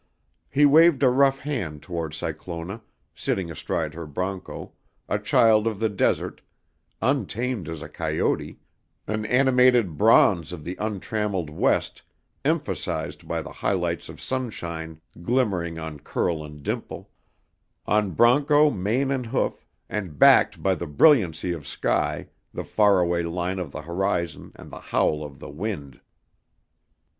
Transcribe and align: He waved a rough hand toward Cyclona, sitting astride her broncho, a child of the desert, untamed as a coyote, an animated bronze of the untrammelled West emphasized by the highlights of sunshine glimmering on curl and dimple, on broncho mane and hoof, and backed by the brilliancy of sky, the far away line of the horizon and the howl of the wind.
He 0.49 0.65
waved 0.65 1.03
a 1.03 1.09
rough 1.11 1.37
hand 1.37 1.83
toward 1.83 2.15
Cyclona, 2.15 2.81
sitting 3.13 3.51
astride 3.51 3.93
her 3.93 4.07
broncho, 4.07 4.71
a 5.07 5.19
child 5.19 5.67
of 5.67 5.77
the 5.79 5.89
desert, 5.89 6.41
untamed 7.03 7.69
as 7.69 7.83
a 7.83 7.87
coyote, 7.87 8.57
an 9.05 9.27
animated 9.27 9.99
bronze 9.99 10.51
of 10.51 10.63
the 10.63 10.75
untrammelled 10.77 11.51
West 11.51 12.01
emphasized 12.43 13.27
by 13.27 13.43
the 13.43 13.51
highlights 13.51 14.09
of 14.09 14.19
sunshine 14.19 14.99
glimmering 15.21 15.77
on 15.77 15.99
curl 15.99 16.43
and 16.43 16.63
dimple, 16.63 17.11
on 17.85 18.09
broncho 18.15 18.71
mane 18.71 19.11
and 19.11 19.27
hoof, 19.27 19.67
and 19.87 20.17
backed 20.17 20.63
by 20.63 20.73
the 20.73 20.87
brilliancy 20.87 21.51
of 21.51 21.67
sky, 21.67 22.27
the 22.51 22.63
far 22.65 22.99
away 23.01 23.21
line 23.21 23.59
of 23.59 23.71
the 23.71 23.83
horizon 23.83 24.51
and 24.55 24.71
the 24.71 24.79
howl 24.79 25.23
of 25.23 25.37
the 25.37 25.51
wind. 25.51 25.99